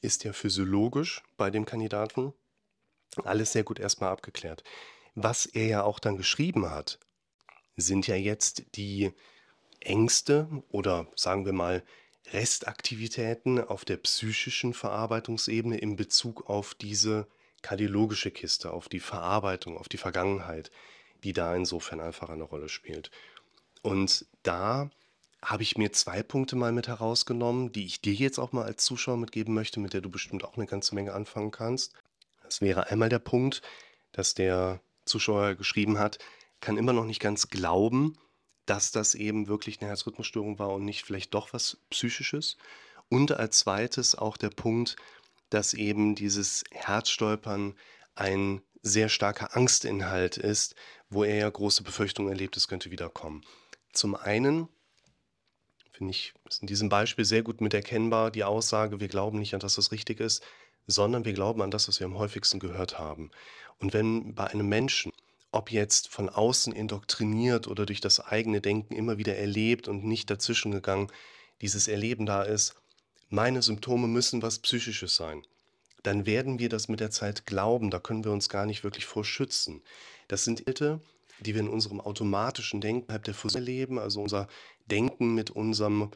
ist 0.00 0.22
ja 0.22 0.32
physiologisch 0.32 1.22
bei 1.36 1.50
dem 1.50 1.64
Kandidaten 1.64 2.32
alles 3.22 3.52
sehr 3.52 3.64
gut 3.64 3.78
erstmal 3.78 4.10
abgeklärt. 4.10 4.64
Was 5.14 5.46
er 5.46 5.66
ja 5.66 5.82
auch 5.84 5.98
dann 5.98 6.16
geschrieben 6.16 6.70
hat, 6.70 6.98
sind 7.76 8.06
ja 8.06 8.16
jetzt 8.16 8.64
die 8.74 9.12
Ängste 9.80 10.48
oder 10.70 11.06
sagen 11.14 11.44
wir 11.44 11.52
mal 11.52 11.82
Restaktivitäten 12.32 13.60
auf 13.60 13.84
der 13.84 13.98
psychischen 13.98 14.72
Verarbeitungsebene 14.74 15.78
in 15.78 15.96
Bezug 15.96 16.48
auf 16.48 16.74
diese 16.74 17.28
kardiologische 17.62 18.30
Kiste, 18.30 18.72
auf 18.72 18.88
die 18.88 19.00
Verarbeitung, 19.00 19.76
auf 19.78 19.88
die 19.88 19.98
Vergangenheit, 19.98 20.70
die 21.22 21.32
da 21.32 21.54
insofern 21.54 22.00
einfach 22.00 22.30
eine 22.30 22.44
Rolle 22.44 22.68
spielt. 22.68 23.10
Und 23.82 24.26
da 24.42 24.90
habe 25.42 25.62
ich 25.62 25.76
mir 25.76 25.92
zwei 25.92 26.22
Punkte 26.22 26.56
mal 26.56 26.72
mit 26.72 26.88
herausgenommen, 26.88 27.72
die 27.72 27.84
ich 27.84 28.00
dir 28.00 28.14
jetzt 28.14 28.38
auch 28.38 28.52
mal 28.52 28.64
als 28.64 28.84
Zuschauer 28.84 29.18
mitgeben 29.18 29.54
möchte, 29.54 29.80
mit 29.80 29.92
der 29.92 30.00
du 30.00 30.10
bestimmt 30.10 30.44
auch 30.44 30.56
eine 30.56 30.66
ganze 30.66 30.94
Menge 30.94 31.12
anfangen 31.12 31.50
kannst. 31.50 31.92
Das 32.54 32.60
wäre 32.60 32.88
einmal 32.88 33.08
der 33.08 33.18
Punkt, 33.18 33.62
dass 34.12 34.34
der 34.34 34.80
Zuschauer 35.06 35.56
geschrieben 35.56 35.98
hat, 35.98 36.18
kann 36.60 36.76
immer 36.76 36.92
noch 36.92 37.04
nicht 37.04 37.18
ganz 37.18 37.48
glauben, 37.48 38.16
dass 38.64 38.92
das 38.92 39.16
eben 39.16 39.48
wirklich 39.48 39.80
eine 39.80 39.88
Herzrhythmusstörung 39.88 40.60
war 40.60 40.72
und 40.72 40.84
nicht 40.84 41.04
vielleicht 41.04 41.34
doch 41.34 41.52
was 41.52 41.78
Psychisches. 41.90 42.56
Und 43.08 43.32
als 43.32 43.58
zweites 43.58 44.14
auch 44.14 44.36
der 44.36 44.50
Punkt, 44.50 44.94
dass 45.50 45.74
eben 45.74 46.14
dieses 46.14 46.62
Herzstolpern 46.70 47.74
ein 48.14 48.62
sehr 48.82 49.08
starker 49.08 49.56
Angstinhalt 49.56 50.36
ist, 50.36 50.76
wo 51.10 51.24
er 51.24 51.34
ja 51.34 51.50
große 51.50 51.82
Befürchtungen 51.82 52.30
erlebt, 52.30 52.56
es 52.56 52.68
könnte 52.68 52.92
wiederkommen. 52.92 53.44
Zum 53.92 54.14
einen 54.14 54.68
finde 55.90 56.12
ich, 56.12 56.34
ist 56.48 56.60
in 56.60 56.68
diesem 56.68 56.88
Beispiel 56.88 57.24
sehr 57.24 57.42
gut 57.42 57.60
mit 57.60 57.74
erkennbar 57.74 58.30
die 58.30 58.44
Aussage, 58.44 59.00
wir 59.00 59.08
glauben 59.08 59.40
nicht 59.40 59.54
an 59.54 59.60
das, 59.60 59.76
was 59.76 59.92
richtig 59.92 60.20
ist, 60.20 60.42
sondern 60.86 61.24
wir 61.24 61.32
glauben 61.32 61.62
an 61.62 61.70
das, 61.70 61.88
was 61.88 62.00
wir 62.00 62.06
am 62.06 62.18
häufigsten 62.18 62.58
gehört 62.58 62.98
haben. 62.98 63.30
Und 63.78 63.92
wenn 63.92 64.34
bei 64.34 64.46
einem 64.46 64.68
Menschen, 64.68 65.12
ob 65.52 65.70
jetzt 65.70 66.08
von 66.08 66.28
außen 66.28 66.72
indoktriniert 66.72 67.68
oder 67.68 67.86
durch 67.86 68.00
das 68.00 68.20
eigene 68.20 68.60
Denken 68.60 68.94
immer 68.94 69.18
wieder 69.18 69.36
erlebt 69.36 69.88
und 69.88 70.04
nicht 70.04 70.30
dazwischen 70.30 70.72
gegangen, 70.72 71.10
dieses 71.60 71.88
Erleben 71.88 72.26
da 72.26 72.42
ist, 72.42 72.74
meine 73.30 73.62
Symptome 73.62 74.06
müssen 74.06 74.42
was 74.42 74.58
Psychisches 74.58 75.16
sein, 75.16 75.42
dann 76.02 76.26
werden 76.26 76.58
wir 76.58 76.68
das 76.68 76.88
mit 76.88 77.00
der 77.00 77.10
Zeit 77.10 77.46
glauben, 77.46 77.90
da 77.90 77.98
können 77.98 78.24
wir 78.24 78.32
uns 78.32 78.48
gar 78.48 78.66
nicht 78.66 78.84
wirklich 78.84 79.06
vor 79.06 79.24
schützen. 79.24 79.82
Das 80.28 80.44
sind 80.44 80.60
Inhalte, 80.60 81.00
die 81.40 81.54
wir 81.54 81.60
in 81.60 81.68
unserem 81.68 82.00
automatischen 82.00 82.80
Denken 82.80 83.12
halb 83.12 83.24
der 83.24 83.34
Fusion 83.34 83.62
erleben, 83.62 83.98
also 83.98 84.20
unser 84.20 84.48
Denken 84.86 85.34
mit 85.34 85.50
unserem 85.50 86.10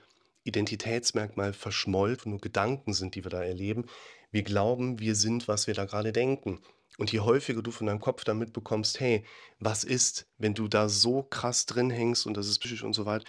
Identitätsmerkmal 0.49 1.53
verschmollt, 1.53 2.27
nur 2.27 2.41
Gedanken 2.41 2.93
sind, 2.93 3.15
die 3.15 3.25
wir 3.25 3.31
da 3.31 3.43
erleben. 3.43 3.87
Wir 4.31 4.43
glauben, 4.43 4.99
wir 4.99 5.15
sind, 5.15 5.49
was 5.49 5.67
wir 5.67 5.75
da 5.75 5.85
gerade 5.85 6.13
denken. 6.13 6.61
Und 6.99 7.13
je 7.13 7.21
häufiger 7.21 7.63
du 7.63 7.71
von 7.71 7.87
deinem 7.87 8.01
Kopf 8.01 8.25
dann 8.25 8.39
mitbekommst, 8.39 8.99
hey, 8.99 9.25
was 9.61 9.85
ist, 9.85 10.27
wenn 10.37 10.55
du 10.55 10.67
da 10.67 10.89
so 10.89 11.23
krass 11.23 11.65
drin 11.65 11.91
hängst 11.91 12.27
und 12.27 12.37
das 12.37 12.49
ist 12.49 12.59
psychisch 12.59 12.83
und 12.83 12.93
so 12.93 13.07
weiter, 13.07 13.25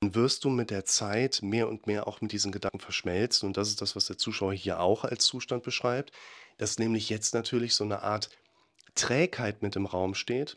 dann 0.00 0.14
wirst 0.14 0.44
du 0.44 0.50
mit 0.50 0.70
der 0.70 0.84
Zeit 0.84 1.40
mehr 1.42 1.68
und 1.68 1.86
mehr 1.86 2.08
auch 2.08 2.20
mit 2.22 2.32
diesen 2.32 2.52
Gedanken 2.52 2.80
verschmelzen. 2.80 3.46
Und 3.46 3.56
das 3.56 3.68
ist 3.68 3.82
das, 3.82 3.94
was 3.94 4.06
der 4.06 4.18
Zuschauer 4.18 4.54
hier 4.54 4.80
auch 4.80 5.04
als 5.04 5.26
Zustand 5.26 5.62
beschreibt, 5.62 6.12
dass 6.56 6.78
nämlich 6.78 7.10
jetzt 7.10 7.34
natürlich 7.34 7.74
so 7.74 7.84
eine 7.84 8.02
Art 8.02 8.30
Trägheit 8.94 9.62
mit 9.62 9.76
im 9.76 9.86
Raum 9.86 10.14
steht, 10.14 10.56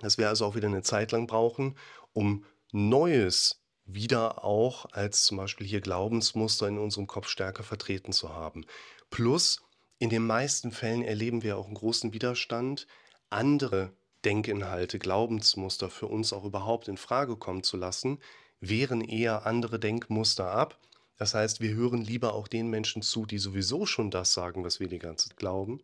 dass 0.00 0.18
wir 0.18 0.28
also 0.28 0.44
auch 0.46 0.56
wieder 0.56 0.68
eine 0.68 0.82
Zeit 0.82 1.12
lang 1.12 1.26
brauchen, 1.26 1.76
um 2.12 2.44
Neues 2.72 3.59
wieder 3.94 4.44
auch 4.44 4.86
als 4.92 5.24
zum 5.24 5.36
Beispiel 5.36 5.66
hier 5.66 5.80
Glaubensmuster 5.80 6.68
in 6.68 6.78
unserem 6.78 7.06
Kopf 7.06 7.28
stärker 7.28 7.62
vertreten 7.62 8.12
zu 8.12 8.34
haben. 8.34 8.64
Plus, 9.10 9.62
in 9.98 10.10
den 10.10 10.26
meisten 10.26 10.72
Fällen 10.72 11.02
erleben 11.02 11.42
wir 11.42 11.58
auch 11.58 11.66
einen 11.66 11.74
großen 11.74 12.12
Widerstand, 12.12 12.86
andere 13.28 13.92
Denkinhalte, 14.24 14.98
Glaubensmuster 14.98 15.90
für 15.90 16.06
uns 16.06 16.32
auch 16.32 16.44
überhaupt 16.44 16.88
in 16.88 16.96
Frage 16.96 17.36
kommen 17.36 17.62
zu 17.62 17.76
lassen, 17.76 18.18
wehren 18.60 19.00
eher 19.00 19.46
andere 19.46 19.78
Denkmuster 19.78 20.50
ab. 20.50 20.78
Das 21.16 21.34
heißt, 21.34 21.60
wir 21.60 21.74
hören 21.74 22.00
lieber 22.00 22.34
auch 22.34 22.48
den 22.48 22.68
Menschen 22.68 23.02
zu, 23.02 23.26
die 23.26 23.38
sowieso 23.38 23.86
schon 23.86 24.10
das 24.10 24.32
sagen, 24.32 24.64
was 24.64 24.80
wir 24.80 24.88
die 24.88 24.98
ganze 24.98 25.28
Zeit 25.28 25.36
glauben. 25.36 25.82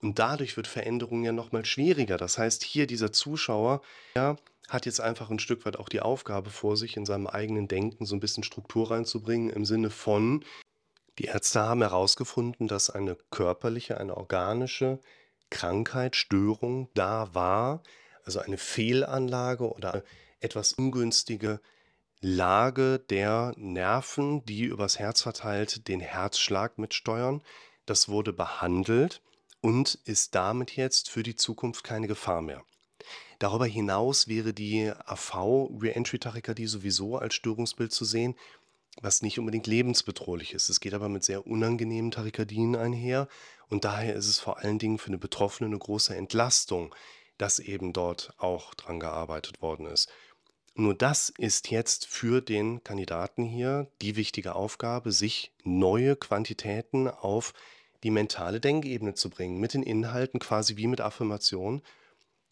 Und 0.00 0.18
dadurch 0.18 0.56
wird 0.56 0.66
Veränderung 0.66 1.24
ja 1.24 1.32
nochmal 1.32 1.64
schwieriger. 1.64 2.18
Das 2.18 2.36
heißt, 2.36 2.62
hier 2.62 2.86
dieser 2.86 3.12
Zuschauer 3.12 3.80
ja, 4.16 4.36
hat 4.68 4.86
jetzt 4.86 5.00
einfach 5.00 5.30
ein 5.30 5.38
Stück 5.38 5.66
weit 5.66 5.78
auch 5.78 5.88
die 5.88 6.00
Aufgabe 6.00 6.50
vor 6.50 6.76
sich, 6.76 6.96
in 6.96 7.06
seinem 7.06 7.26
eigenen 7.26 7.68
Denken 7.68 8.06
so 8.06 8.16
ein 8.16 8.20
bisschen 8.20 8.44
Struktur 8.44 8.90
reinzubringen, 8.90 9.50
im 9.50 9.64
Sinne 9.64 9.90
von, 9.90 10.44
die 11.18 11.26
Ärzte 11.26 11.60
haben 11.60 11.82
herausgefunden, 11.82 12.66
dass 12.66 12.90
eine 12.90 13.16
körperliche, 13.30 13.98
eine 13.98 14.16
organische 14.16 15.00
Krankheit, 15.50 16.16
Störung 16.16 16.88
da 16.94 17.34
war, 17.34 17.82
also 18.24 18.40
eine 18.40 18.58
Fehlanlage 18.58 19.70
oder 19.70 20.02
etwas 20.40 20.72
ungünstige 20.72 21.60
Lage 22.20 22.98
der 22.98 23.52
Nerven, 23.56 24.44
die 24.46 24.64
übers 24.64 24.98
Herz 24.98 25.22
verteilt 25.22 25.88
den 25.88 26.00
Herzschlag 26.00 26.78
mitsteuern. 26.78 27.42
Das 27.86 28.08
wurde 28.08 28.32
behandelt 28.32 29.22
und 29.60 29.98
ist 30.04 30.34
damit 30.34 30.74
jetzt 30.74 31.10
für 31.10 31.22
die 31.22 31.36
Zukunft 31.36 31.84
keine 31.84 32.08
Gefahr 32.08 32.40
mehr. 32.40 32.64
Darüber 33.38 33.66
hinaus 33.66 34.28
wäre 34.28 34.52
die 34.52 34.90
AV 35.06 35.70
Reentry 35.80 36.18
Tachykardie 36.18 36.66
sowieso 36.66 37.16
als 37.16 37.34
Störungsbild 37.34 37.92
zu 37.92 38.04
sehen, 38.04 38.34
was 39.00 39.22
nicht 39.22 39.38
unbedingt 39.38 39.66
lebensbedrohlich 39.66 40.54
ist. 40.54 40.68
Es 40.68 40.80
geht 40.80 40.94
aber 40.94 41.08
mit 41.08 41.24
sehr 41.24 41.46
unangenehmen 41.46 42.10
Tachykardien 42.10 42.76
einher 42.76 43.28
und 43.68 43.84
daher 43.84 44.14
ist 44.14 44.28
es 44.28 44.38
vor 44.38 44.58
allen 44.58 44.78
Dingen 44.78 44.98
für 44.98 45.08
eine 45.08 45.18
Betroffene 45.18 45.66
eine 45.66 45.78
große 45.78 46.14
Entlastung, 46.14 46.94
dass 47.38 47.58
eben 47.58 47.92
dort 47.92 48.32
auch 48.38 48.74
dran 48.74 49.00
gearbeitet 49.00 49.60
worden 49.60 49.86
ist. 49.86 50.08
Nur 50.76 50.94
das 50.94 51.28
ist 51.28 51.70
jetzt 51.70 52.06
für 52.06 52.40
den 52.40 52.82
Kandidaten 52.82 53.44
hier 53.44 53.88
die 54.02 54.16
wichtige 54.16 54.56
Aufgabe, 54.56 55.12
sich 55.12 55.52
neue 55.62 56.16
Quantitäten 56.16 57.08
auf 57.08 57.52
die 58.02 58.10
mentale 58.10 58.60
Denkebene 58.60 59.14
zu 59.14 59.30
bringen, 59.30 59.60
mit 59.60 59.74
den 59.74 59.84
Inhalten 59.84 60.40
quasi 60.40 60.76
wie 60.76 60.88
mit 60.88 61.00
Affirmation. 61.00 61.80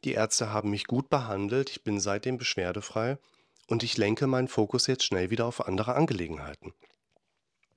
Die 0.05 0.13
Ärzte 0.13 0.51
haben 0.51 0.71
mich 0.71 0.87
gut 0.87 1.11
behandelt, 1.11 1.71
ich 1.71 1.85
bin 1.85 2.01
seitdem 2.01 2.37
beschwerdefrei 2.37 3.19
und 3.69 3.83
ich 3.83 3.97
lenke 3.97 4.27
meinen 4.27 4.49
Fokus 4.49 4.89
jetzt 4.89 5.05
schnell 5.05 5.31
wieder 5.31 5.47
auf 5.47 5.67
andere 5.67 5.95
Angelegenheiten. 5.95 6.75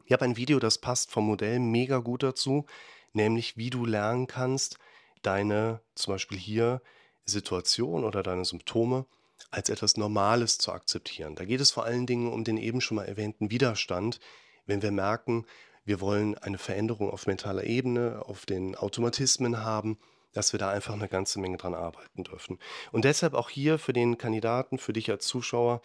Ich 0.05 0.13
habe 0.13 0.25
ein 0.25 0.37
Video, 0.37 0.59
das 0.59 0.79
passt 0.79 1.11
vom 1.11 1.27
Modell 1.27 1.59
mega 1.59 1.99
gut 1.99 2.23
dazu, 2.23 2.65
nämlich 3.13 3.57
wie 3.57 3.69
du 3.69 3.85
lernen 3.85 4.27
kannst, 4.27 4.77
deine 5.21 5.81
zum 5.93 6.13
Beispiel 6.13 6.37
hier 6.37 6.81
Situation 7.25 8.03
oder 8.03 8.23
deine 8.23 8.45
Symptome 8.45 9.05
als 9.51 9.69
etwas 9.69 9.97
Normales 9.97 10.57
zu 10.57 10.71
akzeptieren. 10.71 11.35
Da 11.35 11.45
geht 11.45 11.61
es 11.61 11.71
vor 11.71 11.85
allen 11.85 12.05
Dingen 12.05 12.31
um 12.31 12.43
den 12.43 12.57
eben 12.57 12.81
schon 12.81 12.95
mal 12.95 13.05
erwähnten 13.05 13.51
Widerstand, 13.51 14.19
wenn 14.65 14.81
wir 14.81 14.91
merken, 14.91 15.45
wir 15.85 16.01
wollen 16.01 16.35
eine 16.37 16.57
Veränderung 16.57 17.11
auf 17.11 17.27
mentaler 17.27 17.63
Ebene, 17.63 18.23
auf 18.25 18.47
den 18.47 18.75
Automatismen 18.75 19.63
haben, 19.63 19.99
dass 20.35 20.51
wir 20.51 20.59
da 20.59 20.69
einfach 20.69 20.93
eine 20.93 21.07
ganze 21.07 21.39
Menge 21.39 21.57
dran 21.57 21.73
arbeiten 21.73 22.25
dürfen. 22.25 22.59
Und 22.91 23.05
deshalb 23.05 23.33
auch 23.33 23.49
hier 23.49 23.79
für 23.79 23.93
den 23.93 24.17
Kandidaten, 24.17 24.77
für 24.77 24.93
dich 24.93 25.09
als 25.09 25.25
Zuschauer, 25.25 25.81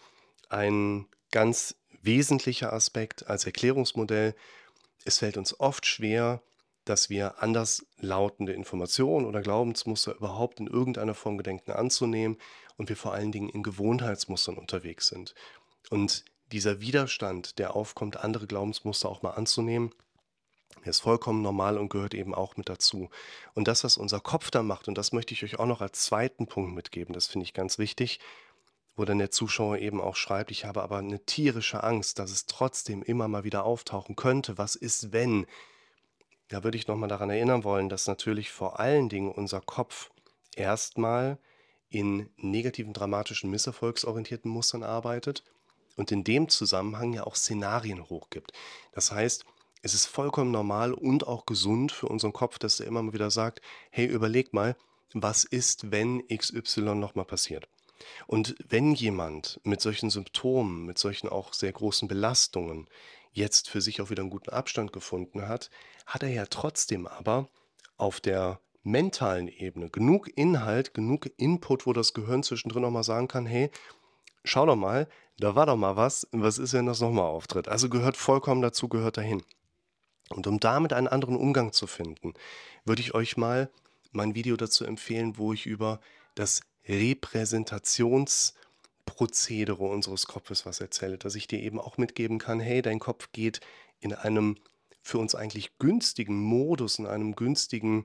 ein 0.49 1.07
ganz 1.31 1.75
wesentlicher 2.01 2.73
Aspekt 2.73 3.27
als 3.27 3.45
Erklärungsmodell. 3.45 4.35
Es 5.05 5.19
fällt 5.19 5.37
uns 5.37 5.57
oft 5.59 5.85
schwer, 5.85 6.41
dass 6.83 7.09
wir 7.09 7.41
anders 7.41 7.85
lautende 7.97 8.51
Informationen 8.51 9.25
oder 9.25 9.41
Glaubensmuster 9.41 10.15
überhaupt 10.15 10.59
in 10.59 10.67
irgendeiner 10.67 11.13
Form 11.13 11.37
gedenken 11.37 11.71
anzunehmen 11.71 12.37
und 12.75 12.89
wir 12.89 12.97
vor 12.97 13.13
allen 13.13 13.31
Dingen 13.31 13.49
in 13.49 13.63
Gewohnheitsmustern 13.63 14.57
unterwegs 14.57 15.07
sind. 15.07 15.33
Und 15.89 16.25
dieser 16.51 16.81
Widerstand, 16.81 17.57
der 17.57 17.75
aufkommt, 17.75 18.17
andere 18.17 18.47
Glaubensmuster 18.47 19.07
auch 19.07 19.21
mal 19.21 19.31
anzunehmen, 19.31 19.93
der 20.83 20.89
ist 20.89 21.01
vollkommen 21.01 21.41
normal 21.41 21.77
und 21.77 21.89
gehört 21.89 22.13
eben 22.13 22.33
auch 22.33 22.57
mit 22.57 22.69
dazu. 22.69 23.09
Und 23.53 23.67
das, 23.67 23.83
was 23.83 23.97
unser 23.97 24.19
Kopf 24.19 24.51
da 24.51 24.63
macht, 24.63 24.87
und 24.87 24.97
das 24.97 25.11
möchte 25.11 25.33
ich 25.33 25.43
euch 25.43 25.59
auch 25.59 25.65
noch 25.65 25.81
als 25.81 26.03
zweiten 26.03 26.47
Punkt 26.47 26.73
mitgeben, 26.73 27.13
das 27.13 27.27
finde 27.27 27.45
ich 27.45 27.53
ganz 27.53 27.77
wichtig, 27.77 28.19
wo 28.95 29.05
dann 29.05 29.19
der 29.19 29.31
Zuschauer 29.31 29.77
eben 29.77 30.01
auch 30.01 30.15
schreibt, 30.15 30.51
ich 30.51 30.65
habe 30.65 30.83
aber 30.83 30.97
eine 30.97 31.23
tierische 31.25 31.83
Angst, 31.83 32.19
dass 32.19 32.31
es 32.31 32.45
trotzdem 32.45 33.03
immer 33.03 33.27
mal 33.27 33.43
wieder 33.43 33.63
auftauchen 33.65 34.15
könnte. 34.15 34.57
Was 34.57 34.75
ist, 34.75 35.13
wenn? 35.13 35.45
Da 36.49 36.63
würde 36.63 36.77
ich 36.77 36.87
nochmal 36.87 37.09
daran 37.09 37.29
erinnern 37.29 37.63
wollen, 37.63 37.87
dass 37.87 38.07
natürlich 38.07 38.51
vor 38.51 38.79
allen 38.79 39.07
Dingen 39.07 39.31
unser 39.31 39.61
Kopf 39.61 40.11
erstmal 40.55 41.37
in 41.89 42.29
negativen, 42.37 42.93
dramatischen, 42.93 43.49
misserfolgsorientierten 43.49 44.51
Mustern 44.51 44.83
arbeitet 44.83 45.43
und 45.95 46.11
in 46.11 46.23
dem 46.23 46.49
Zusammenhang 46.49 47.13
ja 47.13 47.25
auch 47.25 47.35
Szenarien 47.35 48.09
hochgibt. 48.09 48.51
Das 48.91 49.11
heißt, 49.11 49.45
es 49.81 49.93
ist 49.93 50.05
vollkommen 50.05 50.51
normal 50.51 50.93
und 50.93 51.27
auch 51.27 51.45
gesund 51.45 51.91
für 51.91 52.07
unseren 52.07 52.33
Kopf, 52.33 52.59
dass 52.59 52.79
er 52.79 52.87
immer 52.87 53.01
mal 53.01 53.13
wieder 53.13 53.31
sagt, 53.31 53.61
hey, 53.89 54.05
überleg 54.05 54.53
mal, 54.53 54.75
was 55.13 55.43
ist, 55.43 55.91
wenn 55.91 56.25
XY 56.27 56.95
nochmal 56.95 57.25
passiert? 57.25 57.67
Und 58.27 58.55
wenn 58.67 58.93
jemand 58.93 59.59
mit 59.63 59.81
solchen 59.81 60.09
Symptomen, 60.09 60.85
mit 60.85 60.97
solchen 60.97 61.29
auch 61.29 61.53
sehr 61.53 61.71
großen 61.71 62.07
Belastungen 62.07 62.87
jetzt 63.31 63.69
für 63.69 63.81
sich 63.81 64.01
auch 64.01 64.09
wieder 64.09 64.21
einen 64.21 64.29
guten 64.29 64.49
Abstand 64.49 64.93
gefunden 64.93 65.47
hat, 65.47 65.69
hat 66.05 66.23
er 66.23 66.29
ja 66.29 66.45
trotzdem 66.45 67.07
aber 67.07 67.49
auf 67.97 68.19
der 68.19 68.59
mentalen 68.83 69.47
Ebene 69.47 69.89
genug 69.89 70.35
Inhalt, 70.35 70.93
genug 70.93 71.29
Input, 71.37 71.85
wo 71.85 71.93
das 71.93 72.13
Gehirn 72.13 72.43
zwischendrin 72.43 72.85
auch 72.85 72.91
mal 72.91 73.03
sagen 73.03 73.27
kann, 73.27 73.45
hey, 73.45 73.69
schau 74.43 74.65
doch 74.65 74.75
mal, 74.75 75.07
da 75.37 75.55
war 75.55 75.67
doch 75.67 75.77
mal 75.77 75.95
was, 75.95 76.27
was 76.31 76.57
ist, 76.57 76.73
wenn 76.73 76.87
das 76.87 76.99
nochmal 76.99 77.25
auftritt? 77.25 77.67
Also 77.67 77.89
gehört 77.89 78.17
vollkommen 78.17 78.61
dazu, 78.61 78.89
gehört 78.89 79.17
dahin. 79.17 79.43
Und 80.31 80.47
um 80.47 80.59
damit 80.59 80.93
einen 80.93 81.07
anderen 81.07 81.35
Umgang 81.35 81.73
zu 81.73 81.87
finden, 81.87 82.33
würde 82.85 83.01
ich 83.01 83.13
euch 83.13 83.37
mal 83.37 83.69
mein 84.11 84.35
Video 84.35 84.57
dazu 84.57 84.85
empfehlen, 84.85 85.37
wo 85.37 85.53
ich 85.53 85.65
über 85.65 85.99
das 86.35 86.61
Repräsentations- 86.87 88.53
Prozedere 89.05 89.83
unseres 89.83 90.25
Kopfes 90.25 90.65
was 90.65 90.79
erzähle, 90.79 91.17
dass 91.17 91.35
ich 91.35 91.47
dir 91.47 91.59
eben 91.59 91.79
auch 91.79 91.97
mitgeben 91.97 92.39
kann, 92.39 92.59
hey, 92.59 92.81
dein 92.81 92.99
Kopf 92.99 93.31
geht 93.31 93.59
in 93.99 94.13
einem 94.13 94.57
für 95.01 95.17
uns 95.17 95.35
eigentlich 95.35 95.77
günstigen 95.79 96.39
Modus, 96.39 96.99
in 96.99 97.07
einem 97.07 97.35
günstigen 97.35 98.03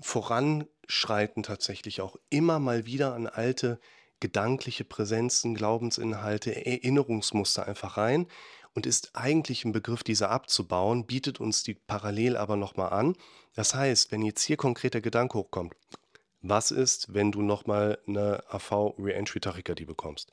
Voranschreiten 0.00 1.42
tatsächlich 1.42 2.00
auch 2.00 2.16
immer 2.30 2.60
mal 2.60 2.86
wieder 2.86 3.14
an 3.14 3.26
alte 3.26 3.80
gedankliche 4.20 4.84
Präsenzen, 4.84 5.54
Glaubensinhalte, 5.54 6.64
Erinnerungsmuster 6.64 7.66
einfach 7.66 7.96
rein 7.96 8.26
und 8.74 8.86
ist 8.86 9.14
eigentlich 9.14 9.64
im 9.64 9.72
Begriff, 9.72 10.02
diese 10.02 10.28
abzubauen, 10.28 11.06
bietet 11.06 11.40
uns 11.40 11.62
die 11.62 11.74
parallel 11.74 12.36
aber 12.36 12.56
nochmal 12.56 12.90
an. 12.90 13.16
Das 13.54 13.74
heißt, 13.74 14.12
wenn 14.12 14.22
jetzt 14.22 14.42
hier 14.42 14.56
konkreter 14.56 15.00
Gedanke 15.00 15.38
hochkommt, 15.38 15.74
was 16.40 16.70
ist, 16.70 17.12
wenn 17.14 17.32
du 17.32 17.42
nochmal 17.42 17.98
eine 18.06 18.44
AV-Reentry-Tachykardie 18.48 19.84
bekommst? 19.84 20.30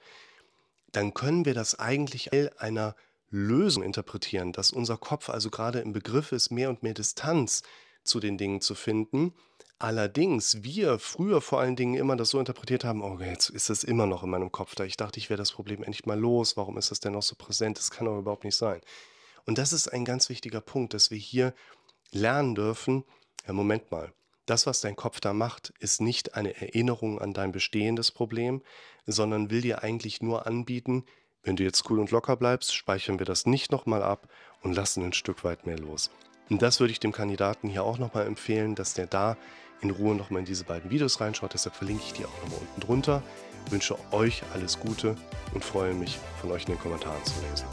Dann 0.92 1.14
können 1.14 1.46
wir 1.46 1.54
das 1.54 1.80
eigentlich 1.80 2.32
einer 2.60 2.96
Lösung 3.30 3.84
interpretieren, 3.84 4.52
dass 4.54 4.72
unser 4.72 4.98
Kopf 4.98 5.30
also 5.30 5.50
gerade 5.50 5.80
im 5.80 5.94
Begriff 5.94 6.32
ist, 6.32 6.52
mehr 6.52 6.70
und 6.70 6.84
mehr 6.84 6.94
Distanz 6.94 7.64
zu 8.06 8.20
den 8.20 8.38
Dingen 8.38 8.62
zu 8.62 8.76
finden. 8.76 9.34
Allerdings 9.78 10.64
wir 10.64 11.00
früher 11.00 11.42
vor 11.42 11.60
allen 11.60 11.76
Dingen 11.76 11.96
immer 11.96 12.16
das 12.16 12.30
so 12.30 12.40
interpretiert 12.40 12.86
haben, 12.86 13.04
oh, 13.04 13.20
jetzt 13.20 13.50
ist 13.50 13.70
das 13.70 13.84
immer 13.84 14.06
noch 14.06 14.24
in 14.24 14.30
meinem 14.30 14.52
Kopf 14.52 14.74
da. 14.76 14.86
Ich 14.86 14.96
dachte, 14.96 15.20
ich 15.20 15.30
wäre 15.30 15.38
das 15.38 15.52
Problem 15.52 15.84
endlich 15.84 16.06
mal 16.06 16.18
los. 16.18 16.56
Warum 16.56 16.78
ist 16.78 16.92
das 16.92 17.02
denn 17.02 17.14
noch 17.14 17.24
so 17.24 17.36
präsent? 17.36 17.78
Das 17.78 17.92
kann 17.92 18.06
doch 18.06 18.18
überhaupt 18.18 18.46
nicht 18.46 18.56
sein. 18.56 18.80
Und 19.46 19.58
das 19.58 19.74
ist 19.74 19.90
ein 19.90 20.06
ganz 20.06 20.30
wichtiger 20.30 20.62
Punkt, 20.62 20.94
dass 20.94 21.12
wir 21.12 21.18
hier 21.18 21.54
lernen 22.12 22.56
dürfen, 22.56 23.04
ja, 23.46 23.54
Moment 23.54 23.92
mal, 23.92 24.14
das, 24.46 24.66
was 24.66 24.80
dein 24.80 24.96
Kopf 24.96 25.20
da 25.20 25.34
macht, 25.34 25.74
ist 25.80 26.02
nicht 26.02 26.36
eine 26.36 26.56
Erinnerung 26.56 27.20
an 27.20 27.34
dein 27.34 27.52
bestehendes 27.52 28.12
Problem, 28.12 28.62
sondern 29.06 29.50
will 29.50 29.62
dir 29.62 29.84
eigentlich 29.84 30.22
nur 30.22 30.48
anbieten, 30.48 31.06
Wenn 31.46 31.56
du 31.56 31.64
jetzt 31.64 31.88
cool 31.90 32.00
und 32.00 32.10
locker 32.10 32.36
bleibst, 32.36 32.74
speichern 32.74 33.20
wir 33.20 33.26
das 33.28 33.46
nicht 33.46 33.72
nochmal 33.72 34.02
ab 34.02 34.28
und 34.64 34.74
lassen 34.74 35.04
ein 35.04 35.14
Stück 35.14 35.44
weit 35.44 35.68
mehr 35.68 35.78
los. 35.78 36.10
Und 36.50 36.62
das 36.62 36.80
würde 36.80 36.92
ich 36.92 37.00
dem 37.00 37.12
Kandidaten 37.12 37.70
hier 37.70 37.84
auch 37.84 37.98
nochmal 37.98 38.28
empfehlen, 38.28 38.76
dass 38.76 38.94
der 38.94 39.08
da 39.08 39.38
in 39.82 39.90
Ruhe 39.90 40.16
nochmal 40.16 40.40
in 40.40 40.46
diese 40.46 40.64
beiden 40.64 40.90
Videos 40.92 41.20
reinschaut. 41.20 41.54
Deshalb 41.54 41.76
verlinke 41.76 42.04
ich 42.06 42.14
die 42.14 42.26
auch 42.26 42.42
nochmal 42.44 42.60
unten 42.60 42.82
drunter. 42.82 43.24
Ich 43.66 43.72
wünsche 43.72 43.98
euch 44.12 44.44
alles 44.54 44.80
Gute 44.80 45.16
und 45.54 45.64
freue 45.64 45.94
mich, 45.94 46.20
von 46.40 46.52
euch 46.52 46.64
in 46.64 46.74
den 46.74 46.80
Kommentaren 46.80 47.24
zu 47.26 47.34
lesen. 47.50 47.66